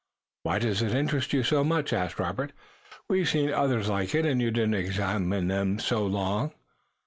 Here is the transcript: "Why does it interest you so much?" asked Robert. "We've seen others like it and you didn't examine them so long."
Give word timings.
"Why 0.41 0.57
does 0.57 0.81
it 0.81 0.95
interest 0.95 1.31
you 1.31 1.43
so 1.43 1.63
much?" 1.63 1.93
asked 1.93 2.17
Robert. 2.17 2.53
"We've 3.07 3.29
seen 3.29 3.51
others 3.53 3.87
like 3.87 4.15
it 4.15 4.25
and 4.25 4.41
you 4.41 4.49
didn't 4.49 4.73
examine 4.73 5.47
them 5.47 5.77
so 5.77 6.07
long." 6.07 6.53